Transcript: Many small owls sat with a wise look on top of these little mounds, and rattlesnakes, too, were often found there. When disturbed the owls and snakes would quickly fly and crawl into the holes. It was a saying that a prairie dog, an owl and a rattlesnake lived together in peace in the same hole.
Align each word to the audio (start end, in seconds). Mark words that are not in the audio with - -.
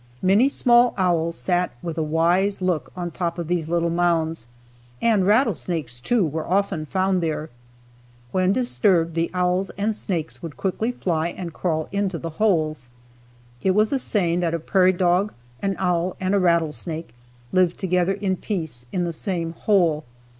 Many 0.23 0.49
small 0.49 0.95
owls 0.97 1.35
sat 1.35 1.73
with 1.83 1.95
a 1.95 2.01
wise 2.01 2.59
look 2.59 2.91
on 2.95 3.11
top 3.11 3.37
of 3.37 3.47
these 3.47 3.69
little 3.69 3.91
mounds, 3.91 4.47
and 4.99 5.27
rattlesnakes, 5.27 5.99
too, 5.99 6.25
were 6.25 6.47
often 6.47 6.87
found 6.87 7.21
there. 7.21 7.51
When 8.31 8.51
disturbed 8.51 9.13
the 9.13 9.29
owls 9.35 9.69
and 9.77 9.95
snakes 9.95 10.41
would 10.41 10.57
quickly 10.57 10.91
fly 10.91 11.27
and 11.27 11.53
crawl 11.53 11.87
into 11.91 12.17
the 12.17 12.31
holes. 12.41 12.89
It 13.61 13.75
was 13.75 13.93
a 13.93 13.99
saying 13.99 14.39
that 14.39 14.55
a 14.55 14.59
prairie 14.59 14.91
dog, 14.91 15.33
an 15.61 15.75
owl 15.77 16.15
and 16.19 16.33
a 16.33 16.39
rattlesnake 16.39 17.13
lived 17.51 17.77
together 17.79 18.13
in 18.13 18.37
peace 18.37 18.87
in 18.91 19.03
the 19.03 19.13
same 19.13 19.53
hole. 19.53 20.03